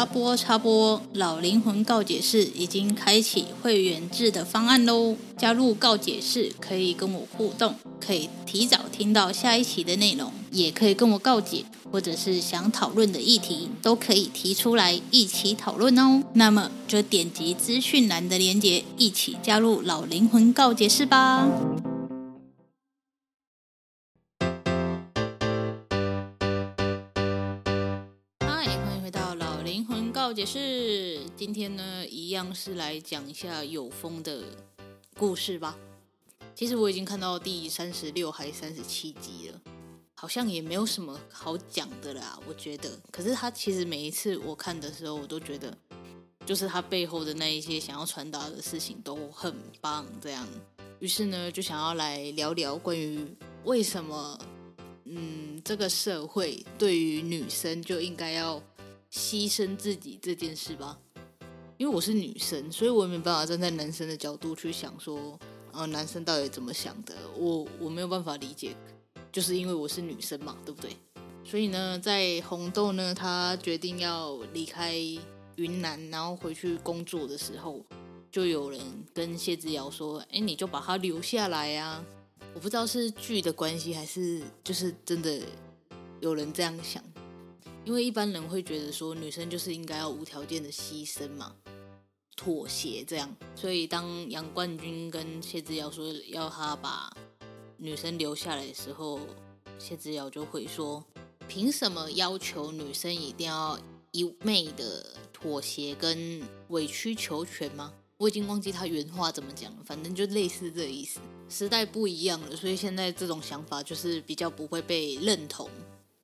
[0.00, 5.14] 插播插播，老灵魂告解室已经开启会员制的方案喽！
[5.36, 16.22] 加入告解室可以跟我互动，可以提早听到下一期的内容，也可以跟我告解，或者是想讨论的议题都可以提出来一起讨论哦。
[16.32, 21.46] 那么就点击资讯栏的链接，一起加入老灵魂告解室吧！
[30.20, 34.44] 告解释，今天呢，一样是来讲一下有风的
[35.16, 35.74] 故事吧。
[36.54, 39.58] 其实我已经看到第三十六还三十七集了，
[40.14, 43.00] 好像也没有什么好讲的啦，我觉得。
[43.10, 45.74] 可是他其实每一次我看的时候，我都觉得，
[46.44, 50.46] 就是他背后的那一些想要传达的事情都很棒，这样。
[50.98, 53.26] 于是呢，就想要来聊聊关于
[53.64, 54.38] 为什么，
[55.06, 58.62] 嗯，这个社会对于女生就应该要。
[59.12, 60.98] 牺牲自己这件事吧，
[61.76, 65.38] 因为我是女生，所以我也没办法站在男生的角度去想说，
[65.72, 68.76] 呃，男生到底怎么想的，我我没有办法理解，
[69.32, 70.96] 就是因为我是女生嘛，对不对？
[71.44, 74.94] 所以呢，在红豆呢，他决定要离开
[75.56, 77.84] 云南，然后回去工作的时候，
[78.30, 78.80] 就有人
[79.12, 82.04] 跟谢之遥说，哎，你就把他留下来呀。
[82.54, 85.40] 我不知道是剧的关系，还是就是真的
[86.20, 87.02] 有人这样想。
[87.84, 91.54] 因为一般人会觉得说，女生就是应该要无条件的牺牲嘛，
[92.36, 93.34] 妥协这样。
[93.56, 97.10] 所以当杨冠军跟谢之遥说要他把
[97.78, 99.18] 女生留下来的时候，
[99.78, 101.02] 谢之遥就会说：
[101.48, 103.78] 凭什么要求女生一定要
[104.12, 107.92] 一味的妥协跟委曲求全吗？
[108.18, 111.18] 我已经忘记他原话怎么讲了，反正就类似这个意思。
[111.48, 115.68] 时代不一样了，所以现在这种想法就是比较不会被认同。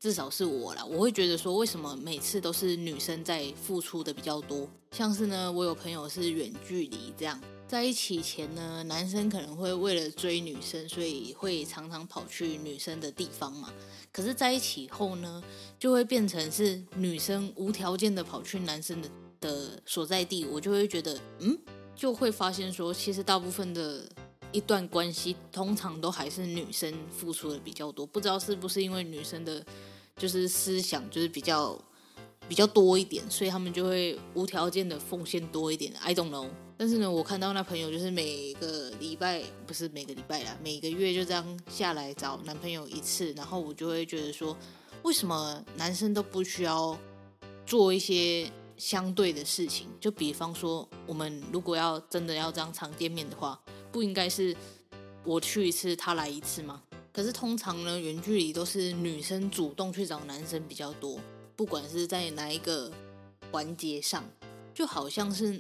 [0.07, 4.71] 至少是我啦，我会觉得说，为什么每次都是女生在付出的比较多？
[4.93, 13.73] 像是呢，我有朋友是远距离这样，在一起前呢，男生可能会为了追女生，所以会常常跑去女生的地方嘛。
[14.13, 15.43] 可是在一起后呢，
[15.77, 21.59] 就会变成是女生无条件的跑去男生的的所在地，我就会觉得，嗯，
[21.97, 24.09] 就会发现说，其实大部分的
[24.53, 28.07] 一段关系，通常都还是女生付出的比较多。
[28.07, 29.67] 不知道是不是因为女生的。
[30.17, 31.79] 就是思想就是比较
[32.49, 35.93] 比较多一点，所以他们就会无条件的奉献多一点。
[36.01, 36.49] I don't know。
[36.79, 44.57] 但是呢，我看到那朋友就是每个礼拜不是每个礼拜啦，每个月就这样下来找男朋友一次，然后我就会觉得说，
[45.03, 46.99] 为什么男生都不需要
[47.65, 49.89] 做一些相对的事情？
[49.99, 53.59] 就比方说，我们如果要真的要这样常见面的话，
[53.91, 54.55] 不应该是
[55.25, 56.83] 我去一次，他来一次吗？
[57.17, 61.19] 可是通常呢，远距离都是女生主动去找男生比较多，
[61.57, 62.93] 不管是在哪一个
[63.51, 64.23] 环节上，
[64.75, 65.59] 就好像是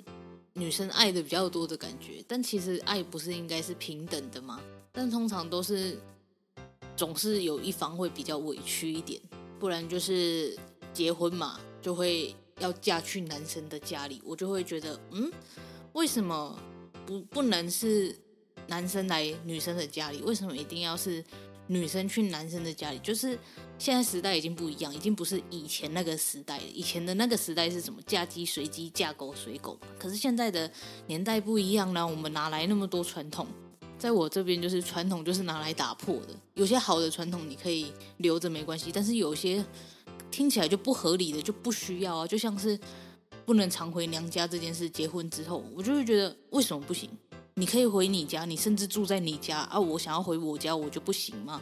[0.52, 2.22] 女生爱的比较多的感觉。
[2.28, 4.60] 但其实爱不是应该是平等的吗？
[4.92, 5.98] 但通常都是
[6.94, 9.18] 总是有一方会比较委屈一点，
[9.58, 10.54] 不然就是
[10.92, 15.32] 结婚嘛，就会要嫁去男生的家里，我就会觉得，嗯，
[15.94, 16.54] 为什么
[17.06, 18.14] 不不能是
[18.68, 20.22] 男生来女生的家里？
[20.22, 21.24] 为什么一定要是？
[21.68, 23.36] 女生去男生的家里，就是
[23.76, 26.64] 现在时代已经不一样，已经不是以前那个时代了。
[26.72, 28.00] 以前的那个时代是什么？
[28.06, 29.76] 嫁鸡随鸡，嫁狗随狗。
[29.98, 30.70] 可是现在的
[31.08, 33.48] 年代不一样了，我们哪来那么多传统？
[33.98, 36.28] 在我这边，就是传统就是拿来打破的。
[36.54, 39.64] 有些好的传统你可以留着没关系，但是有些
[40.30, 42.24] 听起来就不合理的就不需要啊。
[42.24, 42.78] 就像是
[43.44, 47.10] 不能常回娘家这件事，结婚之后我就会觉得为什么不行？
[47.58, 49.80] 你可以回你家，你甚至住在你家啊！
[49.80, 51.58] 我想要回我家，我就不行吗？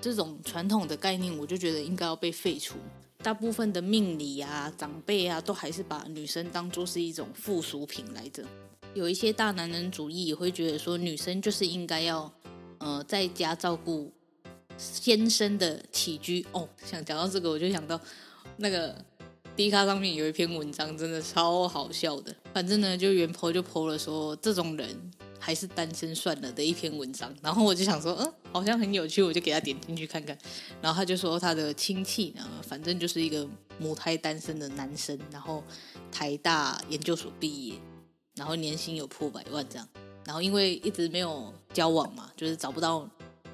[0.00, 2.76] 这种传统的概念，我就觉得应该要被废除。
[3.18, 8.42] 大部分的命理啊、长辈啊，都还是把女生当作是一种附属品来着。
[8.94, 12.32] 有一些大男人主义也会觉得说，女生就是应该要，
[12.78, 14.10] 呃，在家照顾
[14.78, 16.66] 先生的起居哦。
[16.86, 18.00] 想讲到这个，我就想到
[18.56, 18.96] 那个
[19.54, 22.34] D 卡上面有一篇文章，真的超好笑的。
[22.54, 25.10] 反正呢，就原 po 就 po 了说，这种人
[25.44, 27.30] 还是单身算了的一篇文章。
[27.42, 30.36] 然后我就想说，嗯，好像很有趣，我就给他点进去看看。
[30.80, 33.46] 然后他就说，他的亲戚呢，反正就是一个
[33.78, 35.62] 母胎单身的男生，然后
[36.10, 37.74] 台大研究所毕业，
[38.34, 39.86] 然后年薪有破百万这样。
[40.24, 43.06] 然后因为一直没有交往嘛，就是找不到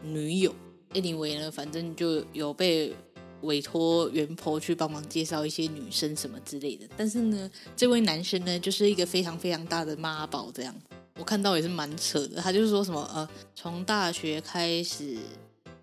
[0.04, 0.54] 女友。
[0.94, 2.94] Anyway 呢，反正就有被
[3.42, 6.86] 委托原婆去帮忙介绍一些女生什么之类的。
[6.96, 10.74] 但是呢，这位男生呢，就是一个非常非常大的妈宝，这样
[11.20, 12.40] 我看到也是蛮扯的。
[12.40, 15.18] 他就是说什么呃，从大学开始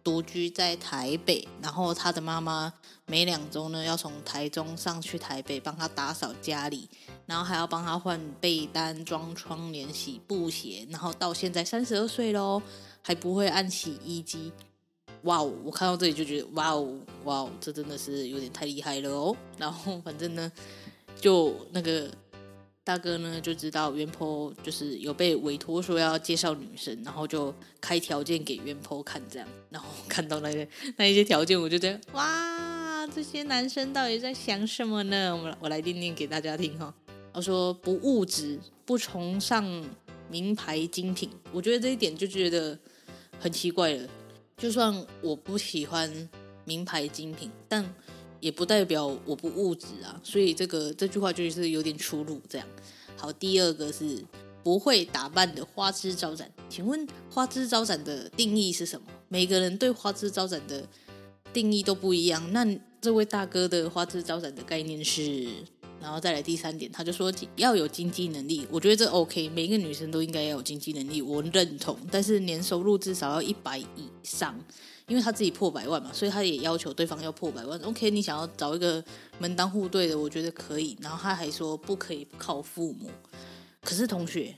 [0.03, 2.73] 独居在台北，然后他的妈妈
[3.05, 6.89] 每两周呢要从台中上去台北帮他打扫家里。
[7.27, 12.61] 然后还要帮他换被单、装窗帘、洗布鞋，然后到现在三十二岁喽，
[13.01, 14.51] 还不会按洗衣机。
[15.23, 15.53] 哇哦！
[15.65, 19.35] 我看到这里就觉得哇哦哇哦，这真的是有点太厉害了哦。
[19.57, 20.49] 然后反正呢，
[21.19, 22.09] 就那个
[22.87, 29.47] 大哥呢就知道原 po 就是有被委托说要介绍女生，然后就开条件给原 po 看这样。
[29.69, 35.35] 然后看到那个那一些条件，我就觉得哇，这些男生到底在想什么呢？
[35.35, 36.93] 我我来念念给大家听哈。
[37.33, 39.85] 他说不物质，不崇尚
[40.29, 42.79] 名牌精品，我觉得这一点就觉得
[43.37, 44.07] 很奇怪了。
[44.55, 46.29] 就算我不喜欢
[46.63, 47.83] 名牌精品，但
[48.39, 50.19] 也不代表我不物质啊。
[50.23, 52.41] 所以这个这句话就是有点出入。
[52.49, 52.67] 这样
[53.15, 54.23] 好，第二个是
[54.63, 56.51] 不会打扮的花枝招展。
[56.69, 59.07] 请问花枝招展的定义是什么？
[59.27, 60.87] 每个人对花枝招展的
[61.51, 62.51] 定义都不一样。
[62.51, 62.65] 那
[62.99, 65.47] 这位大哥的花枝招展的概念是？
[65.99, 71.97] 然后再来第三点，他就说要有经济能力，我觉得这 OK，每一个女生都应该要有经济能力，我认同。
[72.11, 74.55] 但是年收入至少要一百以上，
[75.07, 77.79] 因为他自己破百万嘛，所以他也要求对方要破百万。
[77.81, 79.03] OK，你想要找一个
[79.39, 80.97] 门当户对的，我觉得可以。
[81.01, 83.09] 然后他还说不可以靠父母。
[83.81, 84.55] 可是同学，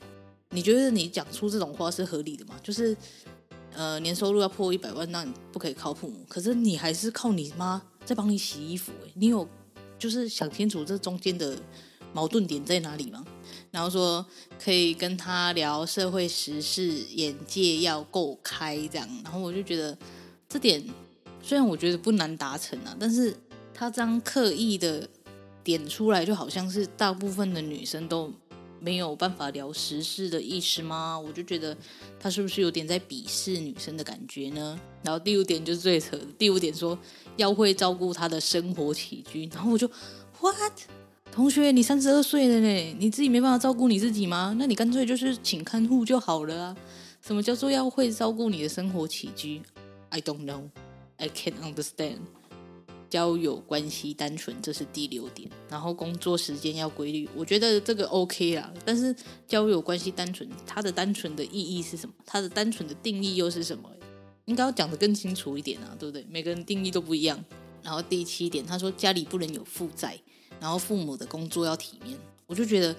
[0.50, 2.56] 你觉得你讲出这种话是合理的吗？
[2.62, 2.96] 就是
[3.72, 9.48] 呃，年收入要破一百万，那你不可以靠父母，可是你还是靠你妈在帮你洗衣服，欸，你有？
[9.98, 11.54] 就是想清楚这中间的
[12.14, 13.22] 矛盾点在哪里吗，
[13.70, 14.24] 然后说
[14.58, 19.94] 可以跟他聊社会时事，眼界要够开这样，然后我就觉得
[20.50, 20.84] 这点
[21.42, 23.34] 虽然我觉得不难达成啊，但是
[23.72, 25.08] 他这样刻意的
[25.64, 28.30] 点出来，就好像是大部分的女生都
[28.78, 31.18] 没有办法聊时事的意思吗？
[31.18, 31.74] 我就觉得
[32.18, 34.78] 他是不是有点在鄙视女生的感觉呢？
[35.02, 36.98] 然后第五点就是最扯的，第五点说。
[37.36, 39.88] 要会照顾他的生活起居，然后我就
[40.40, 40.72] ，what？
[41.32, 44.54] 同学，你三十二岁了呢，你自己没办法照顾你自己吗？
[44.58, 46.76] 那你干脆就是请看护就好了啊！
[47.22, 49.62] 什么叫做要会照顾你的生活起居
[50.10, 50.68] ？I don't know,
[51.16, 52.18] I can't understand。
[53.08, 55.50] 交友关系单纯，这是第六点。
[55.68, 58.72] 然后工作时间要规律，我觉得这个 OK 啦。
[58.84, 59.12] 但是
[59.48, 62.14] 交友关系单纯，它的单纯的意义是什么？
[62.24, 63.90] 它的单纯的定义又是什么？
[64.44, 66.24] 应该要讲得更清楚一点啊，对不对？
[66.30, 67.44] 每个人定义都不一样。
[67.82, 70.16] 然后第七点，他说家里不能有负债，
[70.60, 72.16] 然后父母的工作要体面。
[72.46, 72.94] 我就觉得，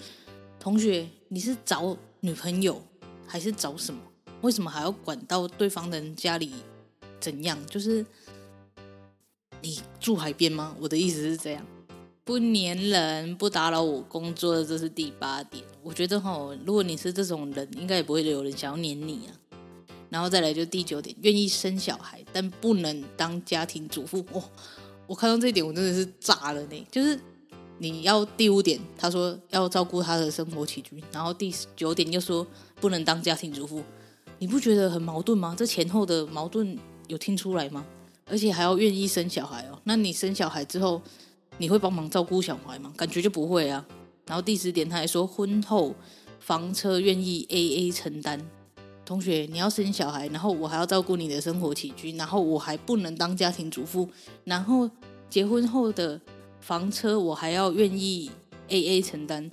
[0.60, 2.82] 同学，你是找女朋友
[3.26, 4.02] 还是找什么？
[4.42, 6.52] 为什么还要管到对方人家里
[7.22, 7.58] 怎样？
[7.68, 8.06] 就是
[9.62, 10.76] 你住海边吗？
[10.82, 11.66] 我的意思是这样，
[12.26, 15.64] 不粘人，不打扰我工作的，这是第八点。
[15.84, 19.38] 我觉得哈，如果你是这种人，应该也不会有人想要黏你啊。
[20.10, 24.26] 然后再来就第九点，愿意生小孩，但不能当家庭主妇。
[24.34, 24.44] 哦，
[25.08, 26.88] 我看到这一点，我真的是炸了呢。
[26.92, 27.18] 就是
[27.78, 32.46] 你要第五点，他说要照顾他的生活起居，然后第九点又说
[32.82, 33.82] 不能当家庭主妇，
[34.40, 35.56] 你不觉得很矛盾吗？
[35.58, 36.78] 这前后的矛盾
[37.12, 37.86] 有听出来吗？
[38.26, 39.78] 而且还要愿意生小孩哦。
[39.84, 41.02] 那你生小孩之后，
[41.58, 42.94] 你会帮忙照顾小孩吗？
[42.96, 43.86] 感觉就不会啊。
[44.26, 45.94] 然后第十点，他还说婚后
[46.40, 48.40] 房车愿意 AA 承担。
[49.04, 54.08] 同学，你要生小孩，然后我还要照顾你的生活起居，然后我还不能当家庭主妇，
[54.46, 54.90] 然后
[55.30, 56.22] 结婚后的
[56.62, 58.32] 房车我还要愿意
[58.70, 59.52] AA 承担，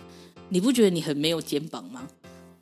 [0.50, 2.06] 你不觉得你很没有肩膀吗？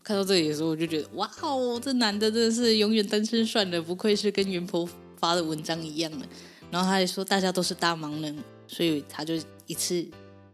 [0.06, 6.25] 看到这里的时候，我就觉得哇哦，这男的真的是永远单身算了，不愧是跟原 po 发的文章一样的。
[6.70, 9.34] 然后他还说大家都是大忙人，所以他就
[9.66, 10.06] 一次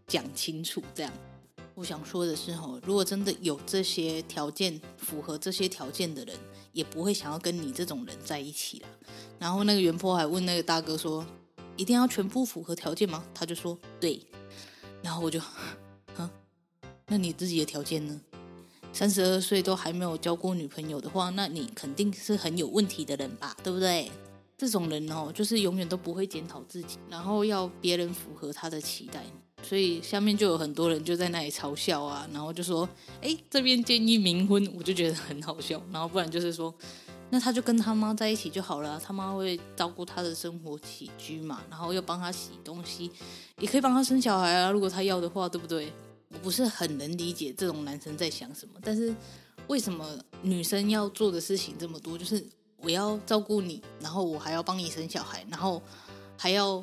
[0.07, 1.13] 讲清楚这样。
[1.75, 6.35] 我想说的是，吼，如果真的有这些条件，符合这些条件的人，
[6.73, 8.89] 也不会想要跟你这种人在一起了。
[9.39, 11.27] 然后那个原坡还问那个大哥说
[11.77, 14.19] ：“一定要全部符合条件吗？”他就说：“对。”
[15.05, 15.39] 然后我就，
[16.17, 16.31] 哼，
[17.09, 18.19] 那你自己的条件呢？
[18.93, 24.11] 三十二岁都还没有交过女朋友的话，那你肯定是很有问题的人吧，对不对？
[24.57, 29.25] 这种人哦，就是永远都不会检讨自己，然后要别人符合他的期待，
[29.61, 32.89] 所以下面就有很多人就在那里嘲笑啊，然后就说
[33.21, 35.83] ：“哎，这边建议冥婚。”我就觉得很好笑。
[35.91, 36.73] 然后不然就是说，
[37.31, 43.11] 那他就跟他妈在一起就好了，他妈会照顾他的生活起居嘛，然后又帮他洗东西，
[43.59, 45.93] 也可以帮他生小孩啊，如果他要的话，对不对？
[46.33, 49.15] 我不是很能理解这种男生在想什么，但是
[49.67, 52.17] 为什么女生要做的事情这么多？
[52.17, 52.45] 就是。
[52.85, 55.81] 我要照顾你，然后我还要帮你生小孩，然后
[56.37, 56.83] 还要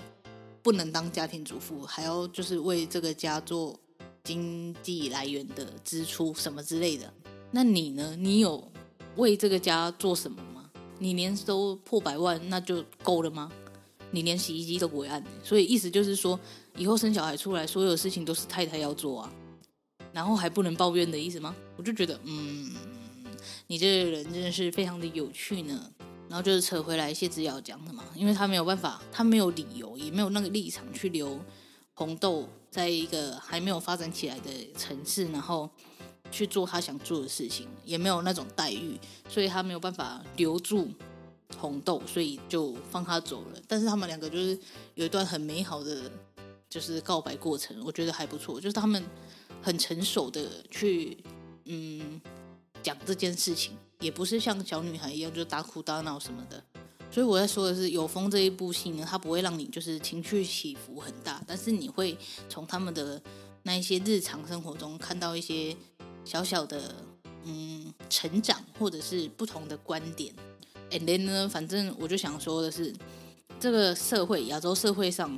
[0.64, 3.78] 不能当家庭主妇，还要就是为这个家做
[4.24, 7.14] 经济来源的支出什么之类的。
[7.52, 8.16] 那你呢？
[8.18, 8.72] 你有
[9.18, 10.70] 为这个家做什么吗？
[11.00, 13.52] 你年收破百万，那就够了吗？
[14.12, 16.40] 你连洗衣机都不会按，所以意思就是说，
[16.80, 19.32] 以后生小孩出来，所有事情都是太太要做啊，
[20.14, 21.54] 然后还不能抱怨的意思吗？
[21.76, 22.74] 我就觉得，嗯。
[23.68, 25.92] 你这个人真的是非常的有趣呢，
[26.28, 31.40] 然后就是扯回来谢之遥讲的嘛，因为他没有办法，他没有理由，也没有那个立场去留
[31.94, 35.70] 红豆在一个还没有发展起来的城市，然后
[36.32, 40.90] 去做他想做的事情，也没有那种待遇，所以他没有办法留住
[41.58, 43.62] 红豆，所以就放他走了。
[43.68, 44.58] 但是他们两个就是
[44.96, 46.12] 有一段很美好的
[46.70, 49.04] 就是告白过程，我觉得还不错，就是他们
[49.62, 51.18] 很成熟的去
[51.66, 52.22] 嗯。
[52.82, 56.64] 讲这件事情也不是像小女孩一样就大哭大闹什么的，
[57.12, 63.22] 所以我在说的是有风这一部戏呢，它不会让你就是情绪起伏很大，但是你会从他们的
[63.64, 65.76] 那一些日常生活中看到一些
[66.24, 66.96] 小小的
[67.44, 70.34] 嗯成长或者是不同的观点。
[70.90, 72.96] And then 呢，反正我就想说的是，
[73.60, 75.38] 这个社会亚洲社会上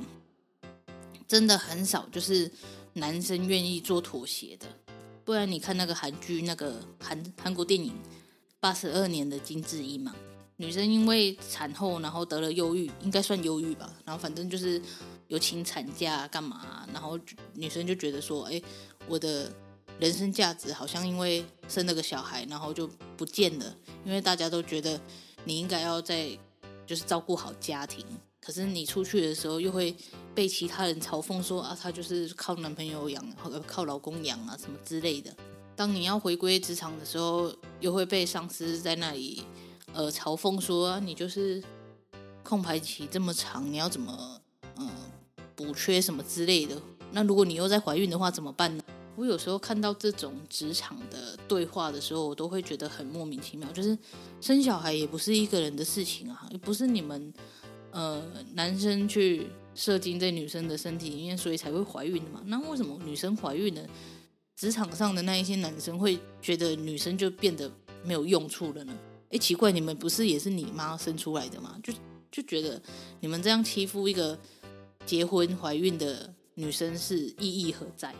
[1.32, 2.50] 真的很少就是
[2.92, 4.66] 男生愿意做妥协的。
[5.24, 7.90] 不然你看那个韩剧，那个韩韩国电影
[8.60, 10.14] 《八十二年的金智英》嘛，
[10.58, 14.78] 女生因为产后然后得了忧郁，应该算忧郁吧，然后反正就是
[15.28, 17.18] 有请产假干嘛，然后
[17.54, 18.60] 女生就觉得说，哎，
[19.08, 19.50] 我的
[19.98, 22.86] 人生价值好像因为生了个小孩，然后就
[23.16, 23.74] 不见了，
[24.04, 25.00] 因为大家都觉得
[25.44, 26.38] 你应该要在
[26.86, 28.04] 就是照顾好家庭。
[28.44, 29.94] 可是你出去的时候，又会
[30.34, 33.24] 被其他人嘲讽说啊，她就是靠男朋友养，
[33.64, 35.32] 靠老公养啊，什么之类的。
[35.76, 39.44] 当你要回归职场的时候，又会被上司在那里
[39.92, 41.62] 呃嘲讽说啊，你就是
[42.42, 44.40] 空白期这么长，你要怎么
[44.76, 44.90] 嗯
[45.54, 46.76] 补缺什么之类的。
[47.12, 48.82] 那如果你又在怀孕的话，怎么办呢？
[49.14, 53.70] 我有时候看到这种职场的对话的时候，我都会觉得很莫名其妙。
[53.70, 53.96] 就是
[54.40, 57.32] 生小孩也不是一个人的事情啊，也不是你们。
[57.92, 58.20] 呃，
[58.54, 62.42] 男生去射精在女生的身体里面，所以才会怀孕的嘛。
[62.46, 63.86] 那为什么女生怀孕呢，
[64.56, 67.70] 职场上的那一些男生会觉得女生就变得
[68.04, 68.98] 没有用处了呢？
[69.30, 71.78] 哎，奇怪，你们不是也是你妈生出来的吗？
[71.82, 71.92] 就
[72.30, 72.80] 就觉得
[73.20, 74.38] 你们这样欺负一个
[75.06, 78.14] 结婚怀孕的女生是意义何在？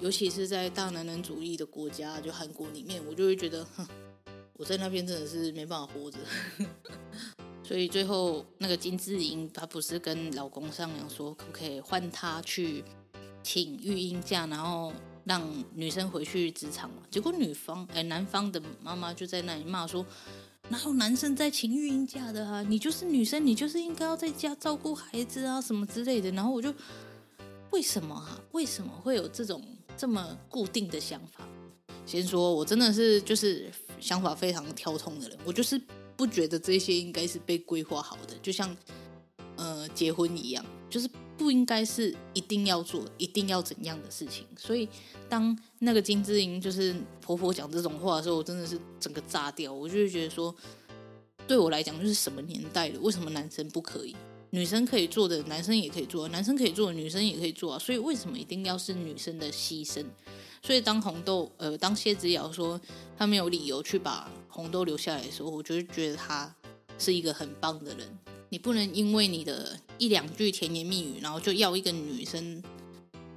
[0.00, 3.84] 尤其是在大男人主义的国家，就韩国里面，我就会觉得，哼，
[4.52, 6.18] 我在那边真的是没办法活着。
[7.68, 12.82] 所以最后那个金智英，她不是跟老公商量说，可不可以换她去
[13.42, 14.90] 请育婴假，然后
[15.24, 17.02] 让女生回去职场嘛？
[17.10, 20.02] 结果女方哎，男方的妈妈就在那里骂说，
[20.70, 22.62] 哪有男生在请育婴假的啊？
[22.62, 26.30] 你就是女生，你就是应该要在家照顾孩子啊，什么之类的。
[26.30, 26.72] 然后我就
[27.70, 28.40] 为什么啊？
[28.52, 29.62] 为什么会有这种
[29.94, 31.46] 这么固定的想法？
[32.06, 33.70] 先说我真的是就是
[34.00, 35.78] 想法非常跳通的人，我就是。
[36.18, 38.76] 不觉得这些应该是被规划好的，就像
[39.54, 44.44] 呃结婚一样，就是不应该是一定要做、一定要怎样的事情。
[44.56, 44.88] 所以
[45.28, 49.72] 当那个金智英就是婆婆讲这种话的时候，我真的是整个炸掉。
[49.72, 50.52] 我就会觉得说，
[51.46, 52.98] 对我来讲就是什么年代了？
[52.98, 54.16] 为什么男生不可以？
[54.50, 57.78] 女生可以做的，男生也可以做；男生可以做的，女生也可以做啊。
[57.78, 60.04] 所以为什么一定要是女生的牺牲？
[60.62, 62.80] 所以当红豆呃，当谢之遥说
[63.16, 66.54] 他没有理由去把红豆留下来的时候，我就觉得他
[66.98, 68.18] 是一个很棒的人。
[68.50, 72.62] 你不能因为你的一两句甜言蜜语，然后就要一个女生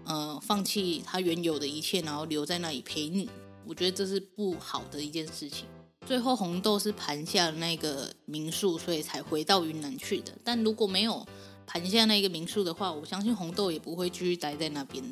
[0.05, 3.29] 呃放弃她原有的一切，然后留在那里陪你。
[3.65, 5.65] 我觉得这是不好的一件事情。
[6.07, 10.31] 最后红豆是盘下那个民宿，所以才回到云南去的。
[10.43, 11.25] 但如果没有
[11.67, 15.03] 盘下那个民宿的话，我相信红豆也不会继续待在那边。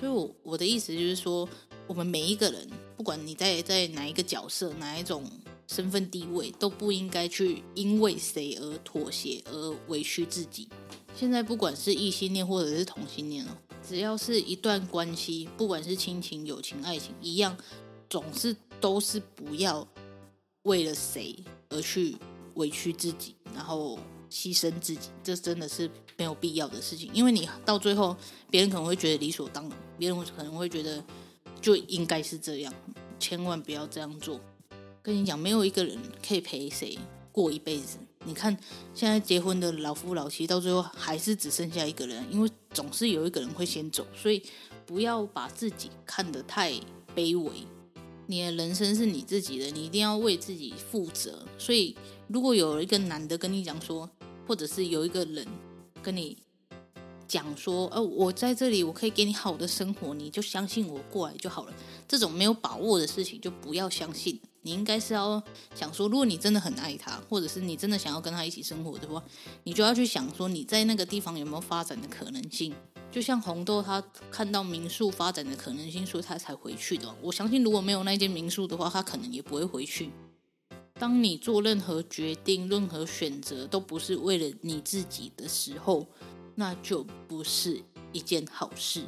[0.00, 1.46] 所以我，我的意思就是说，
[1.86, 2.66] 我们每一个人，
[2.96, 5.30] 不管你在在哪一个角色、哪一种
[5.66, 10.66] 身份地位，都不应该去因为谁而妥协而委屈自己。
[11.14, 13.50] 现在，不管是异性恋或者是同性恋哦，
[13.86, 17.54] 只要是一段关系，不管是亲情、友情、爱情，一样
[18.08, 19.86] 总是都是不要
[20.62, 21.36] 为了谁
[21.68, 22.16] 而去
[22.54, 23.98] 委屈自己，然后
[24.30, 27.10] 牺牲自己，这真的是没有必要的事情。
[27.12, 28.16] 因为你到最后，
[28.50, 31.02] 别人可能会觉得理所当然，别人可能会觉得
[31.60, 32.72] 就应该是这样，
[33.18, 34.40] 千万不要这样做。
[35.02, 36.98] 跟你讲，没有一个人可以陪谁
[37.32, 37.98] 过一辈子。
[38.26, 38.54] 你看，
[38.94, 44.42] 现在结婚的老夫老妻，到最后还是只剩下一个人，因为总是有一个人会先走，所以
[44.84, 46.72] 不要把自己看得太
[47.16, 47.50] 卑微。
[48.26, 51.44] 你的人生是你自己的，你一定要为自己负责。
[51.58, 51.96] 所以，
[52.28, 54.08] 如果有一个男的跟你讲说，
[54.50, 55.46] 或者是有一个人
[56.02, 56.36] 跟你
[57.28, 61.74] 讲说，哦，我在这里，我可以给你好的生活，你就相信我过来就好了。
[62.08, 64.40] 这种没有把握的事情，就不要相信。
[64.62, 65.40] 你应该是要
[65.72, 69.22] 想说，如果你真的很爱他，或者是你真的想要跟他一起生活的话，
[69.62, 72.74] 你就要去想说，你在那个地方有没有发展的可能性。
[73.12, 74.02] 就像红豆他
[74.32, 77.14] 看到民宿发展的可能性，所以他才回去的。
[77.22, 80.10] 我相信如果没有那间民宿的话，他可能也不会回去。
[81.00, 86.06] 当你做任何决定、任何选择都不是为了你自己的时候，
[86.54, 89.02] 那就不是一件好事。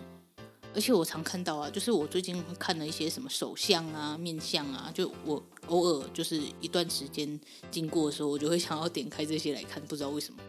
[0.75, 7.39] 而且我常看到啊，就是我最近看了一些什么手相啊、面相啊，就我偶尔就是一段时间
[7.71, 10.41] 经过的时候，我就会想要点开这些来看，不知道为什么。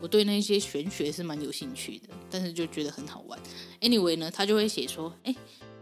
[0.00, 3.38] 我对那些玄学是蛮有兴趣的，但是就觉得很好玩。
[3.80, 5.32] Anyway 呢，他就会写说，哎，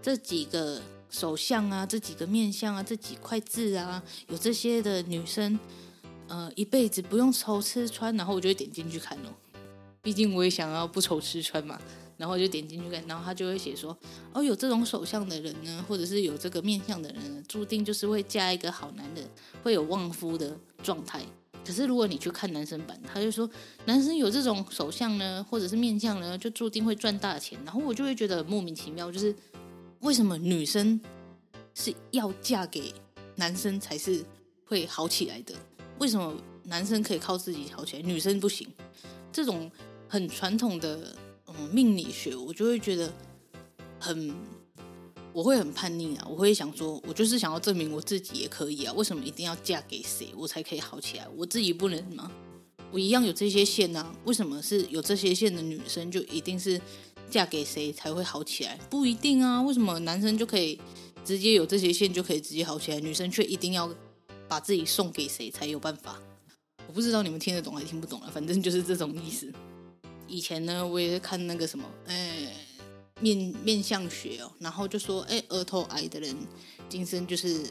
[0.03, 5.59] 这几个手相啊，这几个面相啊，这几块字啊，有这些的女生，
[6.29, 9.31] 呃，一辈子不用愁吃穿，然后我就会点进去看哦。
[10.03, 11.79] 毕竟我也想要不愁吃穿嘛。
[12.19, 13.97] 然后我就点进去看，然后他就会写说
[14.35, 19.25] ：“哦，有这种手相的人呢，或者是有这个面相的人呢，注定就是会嫁一个好男人，
[19.63, 21.23] 会有旺夫的状态。
[21.65, 23.49] 可是如果你去看男生版，他就说
[23.85, 27.57] 男生有这种手相呢，或者是面相呢，就注定会赚大钱。
[27.65, 29.33] 然后我就会觉得很莫名其妙，就是
[30.01, 31.01] 为什么女生
[31.75, 32.93] 是要嫁给
[33.37, 34.25] 男生才是
[34.65, 35.55] 会好起来的？
[35.99, 38.69] 为什么男生可以靠自己好起来，女生不行？
[39.33, 39.71] 这种
[40.09, 41.17] 很传统的。”
[41.51, 43.11] 嗯，命理学我就会觉得
[43.99, 44.37] 很，
[45.33, 46.27] 我会很叛逆啊！
[46.29, 48.93] 我会想说，我就是想要证明我自己也可以啊！
[48.93, 51.27] 为什么一定要嫁给谁我才可以好起来？
[51.35, 52.31] 我自己不能吗？
[52.93, 54.15] 我一样有这些线啊！
[54.27, 56.79] 为什么是有这些线的女生就一定是
[57.31, 58.79] 嫁给谁才会好起来？
[58.91, 59.61] 不一定啊！
[59.63, 60.81] 为什么男生就可以
[61.25, 63.93] 直接有这些线就可以直接好起来，女生却一定要
[64.49, 66.21] 把自己送给谁才有办法？
[66.87, 69.53] 我不知道你们听得懂还听不懂啊，反正就是这种意思。
[70.27, 72.51] 以前呢，我也是看那个什么，哎，
[73.21, 76.35] 面面相学哦，然后就说，哎，额头矮的人
[76.89, 77.63] 今生就是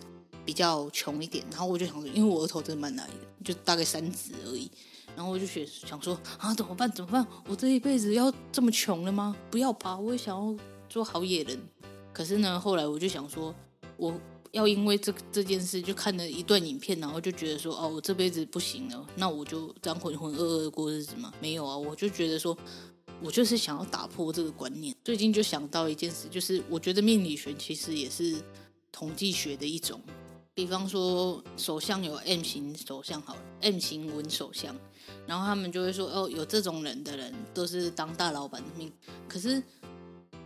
[0.46, 1.44] 比较穷一点。
[1.50, 4.70] 然后我就想说，因为我额头真的蛮矮的，就大概三指而已。
[5.18, 6.90] 然后我就学想说，啊，怎么办？
[6.92, 7.28] 怎么办？
[7.50, 9.36] 我这一辈子要这么穷了吗？
[9.52, 10.56] 不要吧，我也想要
[10.88, 11.60] 做好野人。
[12.14, 13.54] 可是呢，后来我就想说，
[13.98, 14.14] 我。
[14.54, 21.32] 要因为这这件事就看了一段影片，然后就觉得说，哦，我这辈子不行了，那我就这样浑浑噩噩过日子嘛？
[21.42, 22.58] 没有啊，我就觉得说，
[23.22, 24.96] 我就是想要打破这个观念。
[25.04, 28.38] 最近就想到一件事，就是我觉得命理学其实也是
[28.90, 30.02] 统计学的一种。
[30.58, 34.76] 比方说，手相有 M 型手相，好了，M 型纹手相，
[35.28, 38.92] 然后他们就会说，哦，有这种人的人都是当大老板的命。
[39.30, 39.62] 可是。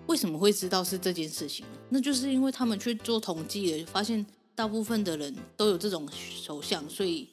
[0.07, 1.65] 为什么会知道是这件事情？
[1.87, 7.29] 那就是因为他们去做统计了，发现大部分的人都有这种手相，所以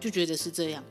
[0.00, 0.82] 就觉得是这样。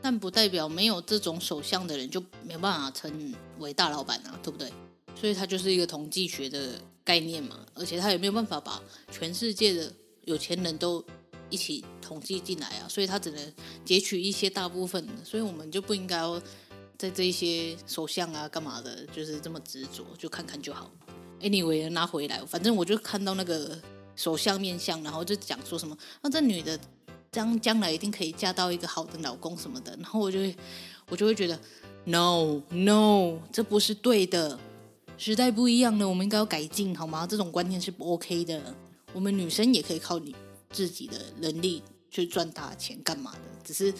[0.00, 4.70] 但不代表没有这种手相的人就没办法称为大老板啊，对不对？
[5.16, 9.92] 所以它就是一个统计学的概念嘛，而且他也没有办法把全世界的
[10.24, 11.04] 有钱人都
[11.50, 13.52] 一起统计进来啊，所以他只能
[13.84, 16.20] 截取一些大部分，所以我们就不应该。
[16.98, 20.88] 在这一些首相啊，干嘛的，就是这么执着，就看看就好。
[21.40, 23.76] Anyway，拿回来，反正我就看到那个
[24.14, 26.78] 首相面相，然后就讲说什么，那这女的
[27.32, 30.56] 将将来一定可以嫁到一个好的老公什么的，然后我就会
[31.08, 31.58] 我就会觉得
[32.04, 34.56] ，no no，这不是对的，
[35.16, 37.26] 时代不一样了，我们应该要改进好吗？
[37.26, 38.74] 这种观念是不 OK 的，
[39.12, 40.34] 我们女生也可以靠你
[40.70, 43.40] 自己的能力去赚大钱，干嘛的？
[43.64, 43.92] 只是。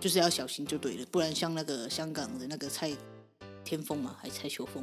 [0.00, 2.90] 就是要小心就对了，不然像那个香港的那个蔡
[3.62, 4.82] 天凤嘛，还是蔡秋凤？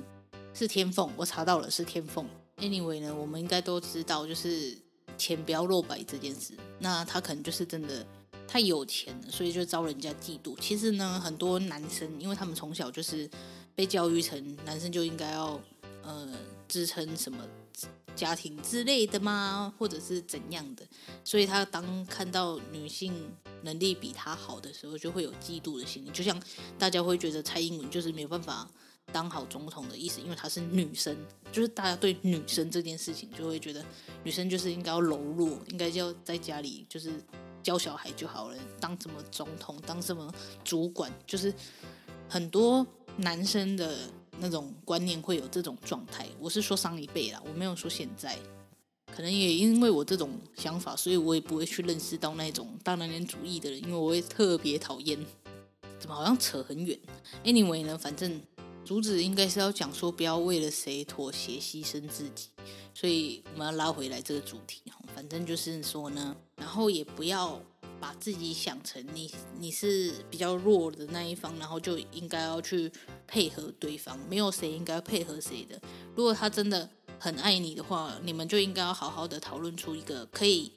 [0.54, 2.24] 是天凤，我查到了是天凤。
[2.58, 4.78] Anyway 呢，我们应该都知道，就是
[5.18, 6.54] 钱不要露白这件事。
[6.78, 8.06] 那他可能就是真的
[8.48, 10.56] 太有钱了，所以就招人家嫉妒。
[10.62, 13.28] 其实呢，很多男生，因为他们从小就是
[13.74, 15.60] 被教育成男生就应该要
[16.08, 16.28] 呃
[16.68, 17.38] 支撑什么。
[18.16, 19.72] 家庭之类的吗？
[19.78, 20.84] 或者是怎样的？
[21.24, 23.14] 所以他当看到女性
[23.62, 26.10] 能力比他好的时候，就会有嫉妒的心理。
[26.10, 26.42] 就像
[26.80, 28.68] 大家会觉得蔡英文就是没有办法
[29.12, 31.16] 当好总统的意思，因为她是女生，
[31.52, 33.86] 就是大家对女生这件事情就会觉得
[34.24, 37.24] 女生就是应该要柔弱，应该就要在家里就是
[37.62, 41.54] 教小孩就好了，当什么总统，当什么主管，就是
[42.28, 42.84] 很多
[43.18, 43.96] 男生的
[44.40, 46.28] 那种观念会有这种状态。
[46.40, 48.38] 我是说上一辈啦，我没有说现在。
[49.16, 55.18] 可能也因为我这种想法，所以我也不会去认识到那种大男人主义的人，因为我会特别讨厌。
[55.98, 57.00] 怎么好像扯很远
[57.44, 58.40] ？Anyway 呢，反正
[58.86, 62.50] 主旨应该是要讲说不要为了谁妥协牺牲自己，
[62.94, 64.82] 所以我们要拉回来这个主题。
[65.16, 67.60] 反正就是说呢，然后也不要
[68.00, 72.92] 把自己想成你你是比较弱的那一方，然后就应该要去
[73.28, 74.18] 配合对方。
[74.30, 75.80] 没有谁应该配合谁的。
[76.16, 76.90] 如果他真的。
[77.20, 80.72] 很爱你的话，你们就应该要好好的讨论出一个可以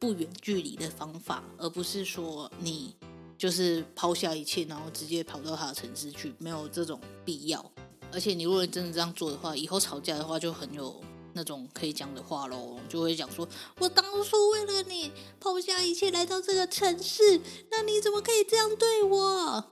[0.00, 2.92] 不远距离的方法，而不是说你
[3.38, 7.64] 就是抛下一切，然后直接跑到他的城市去，没有这种必要。
[8.12, 11.00] 而且你如果真的这样做的话，以后吵架的话就很有
[11.32, 19.64] 那种可以讲的话喽，就会讲说：“我当初为了你抛下一切来到这个城市，那你怎么可以这样对我？”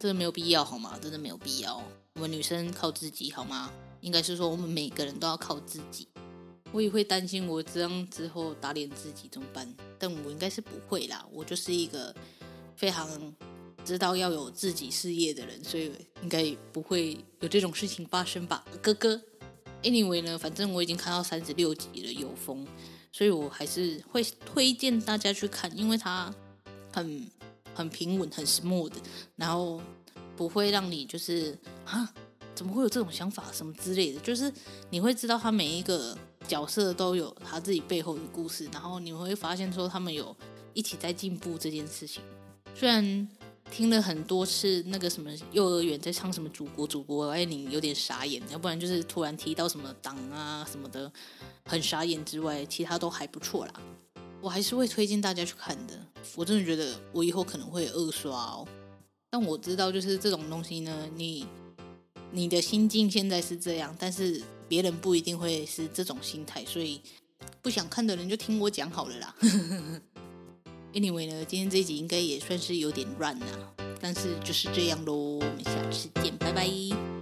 [0.00, 0.98] 真的没有必要好吗？
[0.98, 1.76] 真的没有必要。
[2.14, 3.70] 我们女生靠自己好吗？
[4.00, 6.08] 应该是说，我们每个人都要靠自己。
[6.72, 9.70] 我也会担心，我这样之后打脸自己怎么办？
[9.98, 11.22] 但我应该是不会啦。
[11.30, 12.14] 我就是一个
[12.74, 13.06] 非常
[13.84, 19.20] 知道要有自己事业的人，所以应该不会有这种事情发生吧，哥哥。
[19.82, 22.66] Anyway 呢，反正我已经看到三十六集了，有风，
[23.12, 26.34] 所以我还是会推荐大家去看，因为它
[26.90, 27.28] 很
[27.80, 28.92] 很平稳，很 smooth，
[29.36, 29.80] 然后
[30.36, 32.08] 不会让你就是啊。
[32.52, 33.44] 怎么会有这种想法？
[33.54, 34.52] 什么之类的，就是
[34.90, 36.14] 你会知道他每一个
[36.46, 40.36] 角色都有他自己背后的故事，然后你会发现说他们有
[40.74, 42.22] 一起在进步这件事情。
[42.74, 43.26] 虽然
[43.70, 51.10] 听了很多次那个什么幼儿园在唱什么祖国祖国爱你有点傻眼，要不然就是突然提到什么党啊什么的
[51.64, 53.72] 很傻眼之外，其他都还不错啦。
[54.40, 55.98] 我还是会推荐大家去看的。
[56.36, 58.68] 我真的觉得我以后可能会二刷哦，
[59.30, 61.46] 但我知道就是这种东西呢，你。
[62.32, 67.00] 你的心境现在是这样，但是别人不一定会是这种心态，所以
[67.60, 69.34] 不想看的人就听我讲好了啦。
[70.92, 73.46] Anyway 呢，今天这一集应该也算是有点乱啦，
[74.00, 75.38] 但是就是这样喽。
[75.38, 77.19] 我们下次见，拜拜。